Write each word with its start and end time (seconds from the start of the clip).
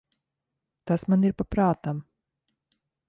Tas 0.91 1.03
man 1.11 1.27
ir 1.29 1.35
pa 1.41 1.47
prātam. 1.57 2.01